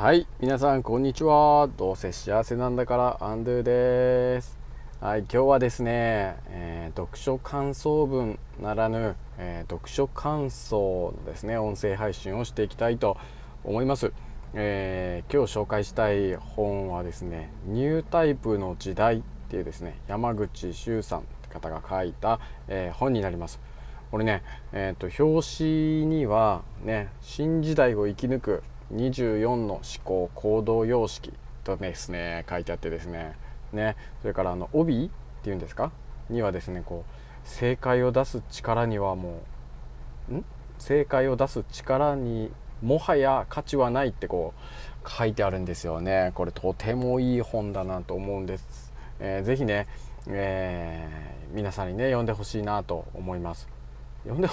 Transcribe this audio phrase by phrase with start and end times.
[0.00, 1.68] はい皆さんこんにちは。
[1.76, 4.58] どうせ幸せなんだからアンドゥです。
[4.98, 11.58] はい今日はですね、えー、読書感想文ならぬ、えー、読書感想のですね。
[11.58, 13.18] 音声配信をしていきたいと
[13.62, 14.14] 思います、
[14.54, 23.60] えー、今日紹介したい本はですねニュータイプの時代っていうですね山口周さんって方が書いた、え本になります。
[24.10, 24.42] これね、
[24.72, 28.62] えー、と表紙にはね新時代を生き抜く
[28.94, 31.32] 24の思考行動様式
[31.64, 33.36] とですね書いてあってですね。
[33.72, 35.92] ねそれからあの帯っていうんですか？
[36.28, 39.42] にはですねこう正解を出す力にはも
[40.30, 40.44] うん？
[40.78, 42.50] 正解を出す力に
[42.82, 44.54] もはや価値はないってこ
[45.04, 46.32] う書いてあるんですよね。
[46.34, 49.86] これとてもいい本だなと思うんです、えー、ぜね、
[50.26, 53.79] えー、皆さんにね読んでほしいなと思います。
[54.24, 54.48] 読んで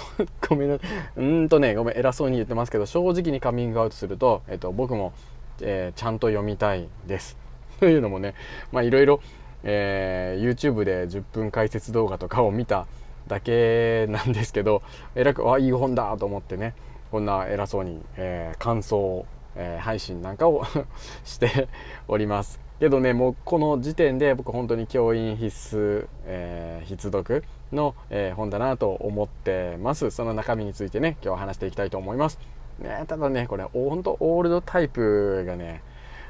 [0.48, 0.78] ごめんな
[1.16, 5.12] うんとねごめん偉そうに言ってますけど正直にカミングアウトすると、えっと、僕も、
[5.60, 7.36] えー、ちゃんと読みたいです。
[7.80, 8.34] というのもね
[8.72, 9.20] まあいろいろ、
[9.62, 12.86] えー、YouTube で10分解説動画とかを見た
[13.28, 14.82] だけなんですけど
[15.14, 16.74] えらくあいい本だと思ってね
[17.10, 20.64] こんな偉そうに、えー、感想を、えー、配信なんかを
[21.24, 21.68] して
[22.08, 22.60] おります。
[22.80, 30.10] けどねもうこの時点で僕本当に教員必須、えー、必読の、えー、本だなと思ってます。
[30.10, 32.38] その中身についてね今日は話していきたいと思います。
[32.78, 35.82] ねただねこれ本当オールドタイプがね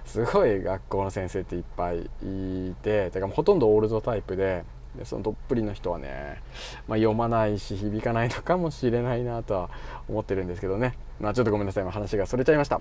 [0.05, 4.65] すごい学校の先生っていっぱいいててかほとんどオールドタイプで
[4.97, 6.43] でそのどっぷりの人はね、
[6.89, 9.71] まあ、読まないし響かないのかもしれないなとは
[10.09, 10.95] 思ってるんですけどね。
[11.21, 11.85] まあちょっとごめんなさい。
[11.85, 12.81] 話がそれちゃいました。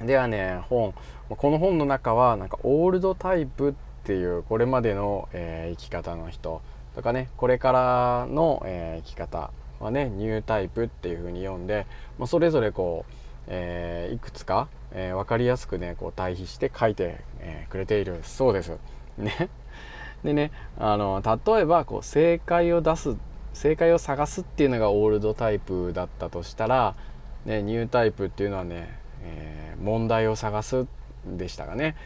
[0.00, 0.94] ではね本。
[1.28, 6.62] この本の中はなんかオールドタイプっていうこれまでの、えー、生き方の人。
[6.98, 11.86] とかねこれからの、え、生き方はねニュータイプっていう風に読んで、
[12.18, 13.12] まあ、それぞれこう、
[13.46, 18.76] えー、いくつか、え分かりやすくねこう対比して書いて、えくれているそうです。
[19.16, 19.48] ね。
[20.24, 23.16] でねあの例えばこう正解を出す
[23.52, 26.96] 正解を探すっていうのがオールドタイプだったとしたら、
[27.44, 30.86] ね、ニュータイプっていうのはねえー、問題を探す
[31.26, 31.96] でしたがね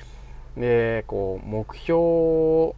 [0.56, 2.75] でこう目標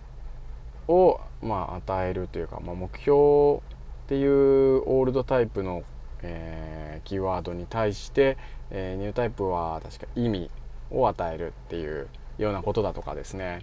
[0.87, 3.61] を、まあ、与えるというか、まあ、目標っ
[4.09, 5.83] ていうオールドタイプの、
[6.23, 8.37] えー、キーワードに対して、
[8.71, 10.51] えー、ニュータイプは確か意味
[10.91, 13.61] を与えるっていうようなことだとかですね。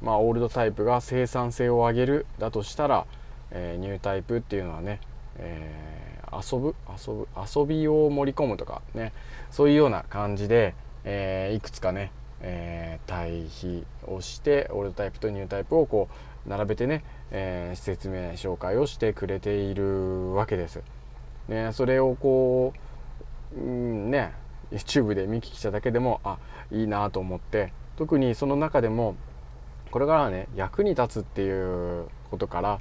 [0.00, 3.06] まあオールドタイプが生産性を上げるだとしたら、
[3.50, 5.00] えー、ニュータイプっていうのはね、
[5.36, 6.00] えー
[6.32, 9.12] 遊ぶ遊ぶ遊びを盛り込むとかね
[9.50, 12.12] そういうような感じで、え、いくつかね、
[12.42, 16.08] えー、対比をしてオールドタイプとニュータイプをこ
[16.46, 20.82] う並べてね、えー、説明紹介をしてくれているわけです。
[21.48, 22.72] ね、それをこ
[23.56, 24.32] う、うんね
[24.70, 26.38] YouTube で見聞きしただけでもあ
[26.70, 29.16] いいなと思って特にその中でも
[29.90, 32.80] これからはね役に立つっていうことから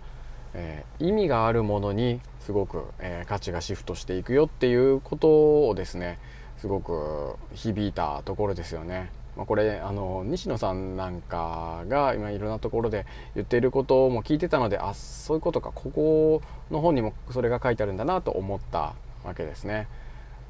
[0.53, 6.19] えー、意味があるものにすごく、え、価値がシフトしていくよっていうことをですね
[6.57, 9.11] すごく響いたところですよね。
[9.39, 13.05] まあ、これあの西野さんなんかが今いろんなところで
[13.35, 19.87] 言っていることも聞いてたのであそういうことかここの本にもそれが書いてあるんだなと思ったわけですね。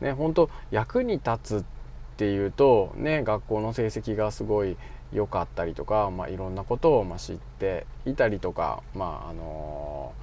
[0.01, 1.63] ね本当役に立つっ
[2.17, 4.75] ていうとね学校の成績がすごい
[5.13, 10.13] 良かったりとか、まあ、いろんなことをま知っていたりとか、まああの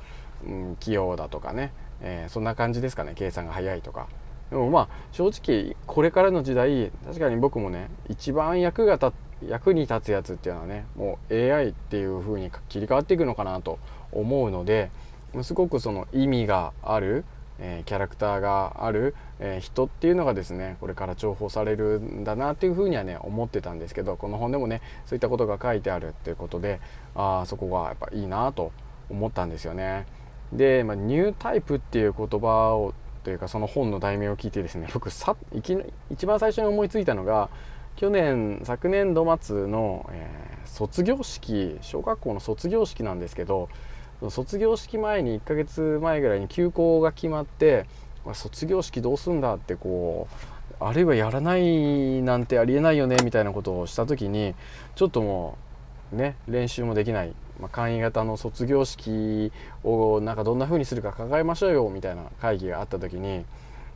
[0.44, 4.08] うん、器用だとかね、えー、そんな感じですかね計算が早いとか。
[4.50, 9.12] でもまあ正直これからの時代確かに僕もね一番役が立
[9.46, 13.78] 役に立つやつっていうのはねもう AI っていう風に切り替わっていくのかなと
[14.12, 14.90] 思うので
[15.42, 17.24] すごくその意味がある
[17.58, 26.80] えー、キャラクターがある、えー、人っていうのがですねこれから重宝されるんだなっていうふうにはね思ってたんですけどこの本でもねそういったことが書いてあるっていうことで
[27.14, 28.72] あそこがやっぱいいなと
[29.08, 30.06] 思ったんですよね。
[30.52, 32.94] で、まあ、ニュータイプっていう言葉を
[33.26, 35.76] というかその本の題名を聞いてですね僕さいき
[36.12, 37.50] 一番最初に思いついたのが
[37.96, 43.68] 去年昨年度末の、えー、卒業式小学校の卒業式なんですけど
[44.30, 47.86] 卒業式前に1ヶ月前ぐらいに休校が決まって
[48.32, 50.28] 卒業式どうすんだってこ
[50.80, 54.54] うあるいはやらないなんてありえないよねみたいなことをした時に
[54.94, 55.58] ちょっとも
[56.12, 59.52] うね練習もできない、まあ、簡易型の卒業式
[59.84, 63.44] をなんかどんな風にするか考えましょうよみたいな会議があった時に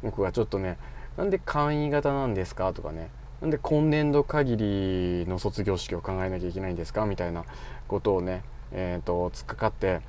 [0.03, 0.79] 僕がちょっとね
[1.17, 3.11] なんで簡易型なんですかとかね
[3.41, 7.45] なんで今年度限りの卒業式を考えなきゃいけないんですかみたいな
[7.89, 8.43] ことをね
[8.73, 10.01] えーと、突っかかって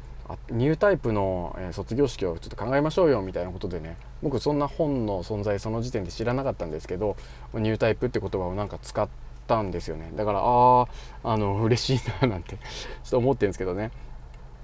[0.49, 7.17] ニュータイプの、卒業式をちょっと考えましょうよみたいなことでね僕そんな本の存在その時点で知らなかったんですけど
[7.53, 10.11] ニュータイプって言葉をなんか使ってたんですよね。
[10.15, 10.87] だからああ
[11.23, 12.61] あの 嬉しいななんてちょ
[13.07, 13.91] っと思ってるんですけどね。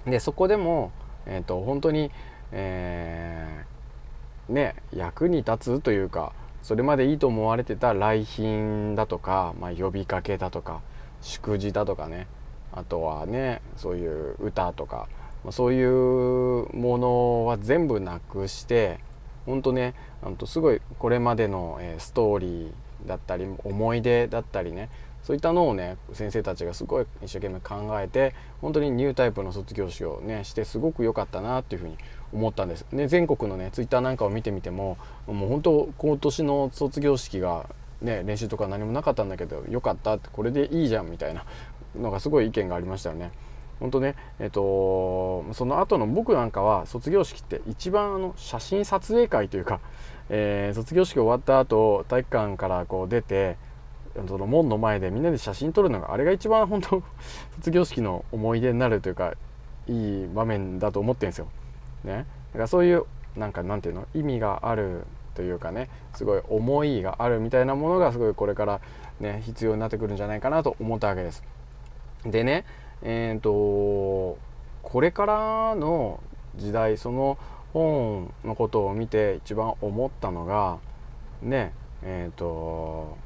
[0.06, 0.90] でそこでも、
[1.26, 2.10] えーと、本当に、
[2.52, 6.32] えー、ね役に立つというか
[6.62, 10.80] それまでいいと思われてた来賓だとか、まあ、呼びかけだとか
[11.20, 12.26] 祝辞だとかね
[12.72, 15.08] あとはねそういう歌とか
[15.44, 18.98] まそういうものは全部なくして
[19.44, 19.94] 本当ね
[20.46, 24.88] すごいこれまでのストーリーだったり思い出だったりね
[25.22, 31.98] そういったのをね先生たちがすごい一生懸命考えて本当にニュータイプの卒業式をねしてすごく良かったなっていうふうに
[32.32, 32.84] 思ったんです。
[32.92, 34.96] ね、全国のねツイッターなんかを見てみても
[35.26, 37.66] もう本当今年の卒業式が
[38.00, 41.44] ね練習とか何もなかったんだけど良かったってこれでいいじゃんみたいな
[41.96, 43.30] のがすごい意見がありましたよね。
[43.80, 49.80] 本当ねえっ、とその後の僕なんかは卒業式って一番あの写真撮影会というか、
[50.30, 53.56] えー、卒業式終わった後体育館からこう出て
[54.26, 57.02] その門の前でみんなで写真撮るのがあれが一番本当
[57.56, 59.34] 卒業式の思い出になるというか
[59.86, 61.46] いい場面だと思ってるんですよ。
[62.04, 63.04] ね、だからそういう
[63.36, 65.04] なんかなんていうの意味がある
[65.34, 68.80] というかねすごい思いがあるみたいなものがすごいこれから
[69.20, 71.44] ね必要になってくるんじゃないかなと思ったわけです。
[72.24, 72.64] でね
[73.02, 74.38] えっ、ー、と
[74.82, 76.20] これからの
[76.56, 77.38] 時代その
[77.72, 80.78] 本のことを見て一番思ったのが
[81.42, 81.72] ね
[82.02, 83.16] えっ、ー、と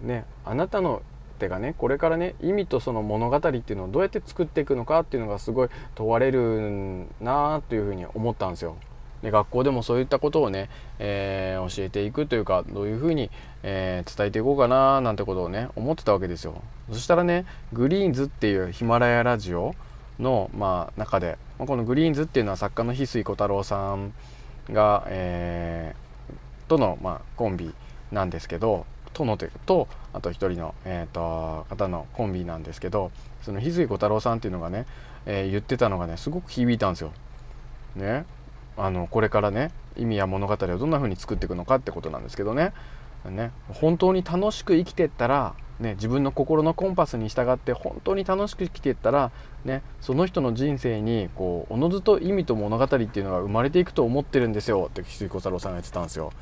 [0.00, 1.02] ねあなたの
[1.38, 8.76] 手がねこれからね意味とその物語っていうのをどうやって作っていくのかっていうのがすごい問われるなあというふうに思ったんですよ。
[9.22, 10.68] で学校でもそういったことをね、
[10.98, 13.30] えー、教えていくというかどういうふうに、
[13.62, 19.74] えー、伝えていこうかななんてことをね思ってたわけですよそしたらねグリーンズっていうヒマラヤラジオ
[20.18, 24.12] の、まあ、中でまあこのグリーンズっていうのは作家の翡翠小太郎さん
[24.70, 27.74] が、えー、との、まあ、コンビ
[28.12, 33.10] なんですけどとのとあと一人の、えーと、方のコンビなんですけど
[33.42, 34.84] その翡翠小太郎さんっていうのがね、
[35.24, 37.12] えー、言ってたのがねすごく響いたんですよ。
[37.94, 38.26] ね
[38.76, 42.72] あのこれからね意味や物語をどんな風に作っていくのかってことなんですけどね
[43.30, 49.32] ね本当に楽しく生きてったら、ね、自分の心のコンパスに従って本当に楽しく生きていったら、
[49.64, 56.32] ね、その人の人生にこうおのずと意味と物語っていうのが生まれていくと思ってるんですよって翡翠小太郎さんが言ってたんですよ。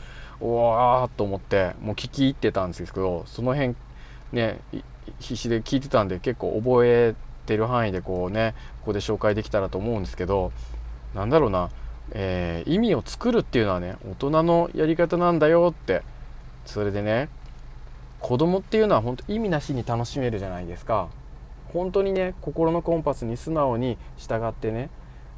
[0.40, 3.76] おわーと思ってもう聞き入ってたんですけどその辺
[4.32, 4.58] ね
[5.20, 7.14] 必死で聞いてたんで結構覚え
[7.46, 10.52] てる範囲でこうねここで紹介できたらと思うんですけど
[11.14, 11.70] なんだろうな
[12.12, 16.02] えー、意味を作るっていうのはね大人のやり方なんだよって。
[16.66, 17.28] それでね
[18.20, 21.08] 子供っていうのは本当意味なしに楽しめるじゃないですか。
[21.72, 24.88] 本当にね心のコンパスに素直に従ってね、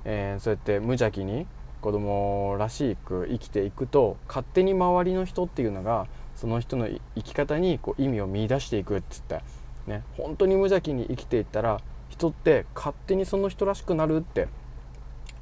[0.05, 1.47] えー、そうやって無邪気に
[1.81, 9.41] 子供らしく生きていくと勝手に周りの人っていうのがその人の生き方にこう意味を見出していくっつって、
[9.87, 11.81] ね、本当に無邪気に生きていったら
[12.11, 14.49] 人って勝手にその人らしくなるって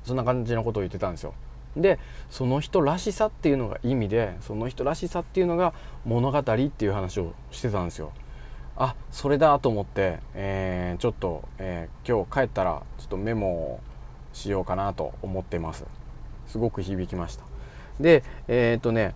[0.05, 1.35] そんな感じのことを言ってたんですよ。
[1.77, 1.99] で
[2.31, 5.75] その人らしさっていうのが意味でその人らしさっていうのが
[6.05, 8.13] 物語っていう話をしてたんですよ。
[8.77, 13.81] あそれだと思って、えー、ちょっと、えー、今日帰ったらちょっとメモを
[14.33, 15.85] しようかなと思ってます
[16.49, 17.45] すごく響きました
[18.01, 19.15] でえー、っとね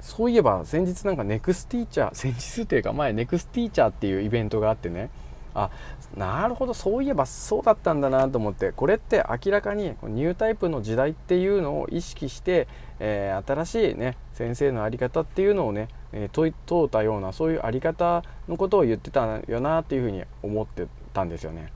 [0.00, 5.10] そういえば先日なんかネクスティーチャー先日というか前ネクスティーチャーっていうイベントがあってね
[5.54, 5.70] あ
[6.16, 12.68] なるほどそういえばそうだったんだなと思ってこれって明らかにニュータイプの時代っていうのを意識して、
[13.00, 16.52] えー、新しいね先生の在り方っていうのをね、え、問
[16.84, 21.72] うたようなそういう在り方のことを言ってたよなっていうふうに思ってたんですよね。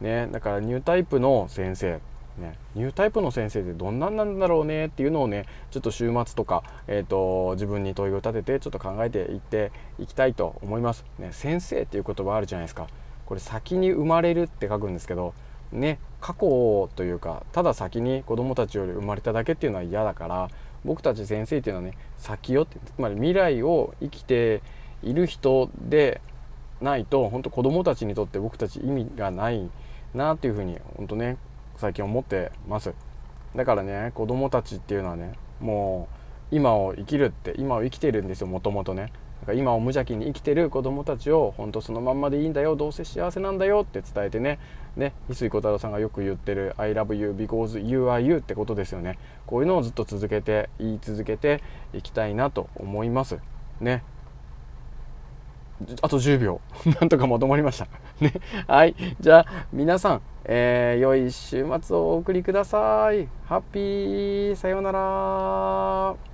[0.00, 2.00] ねだからニュータイプの先生
[2.38, 11.04] ね、ニュータイプの先生ってどんなんなんだろうねっていうのをねちょっと週末とか、えーと、自分に問いを立ててちょっと考えていっていきたいと思います。
[11.18, 12.86] ね、先生っていう言葉あるじゃないですか。
[13.28, 15.34] これ先に生まれるって書くんですけど
[15.70, 20.48] ね過去というかただ先に子供たちより生まれただけっていうのは嫌だから
[20.82, 24.62] 僕たち先生っていうのはね先よってつまり未来を生きて
[25.02, 26.22] いる人で
[26.80, 29.68] ないと本当子供たちにとって僕たち意味がない
[30.14, 31.36] なっていうふうに本当ね
[31.78, 32.92] 最近思ってます。
[33.56, 36.08] だからね子供たちっていうのはねも
[36.52, 39.12] う今を生きるって今を生きてるんですよもともとね。
[39.40, 44.58] だから今を無邪気に生きてる子供たちを本当そのまんまでいいんだよどうせ幸せなんだよって伝えてね。
[44.96, 49.18] ね翡翠小太郎さんがよく言ってる「I love you because you are you」ってことですよね。
[49.46, 53.38] こういうのをずっと続けて言い続けていきたいなと思います。
[53.80, 54.02] ね。
[56.02, 56.60] あと10秒。
[57.00, 57.86] なんとかまとまりました。
[58.20, 58.32] ね。
[58.66, 58.94] はい。
[59.20, 63.28] じゃあ皆さん、えー、良い週末をお送りください。
[63.46, 64.56] ハッピー。
[64.56, 66.28] さようなら。